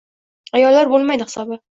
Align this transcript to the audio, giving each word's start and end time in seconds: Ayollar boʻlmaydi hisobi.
Ayollar 0.59 0.89
boʻlmaydi 0.93 1.27
hisobi. 1.29 1.59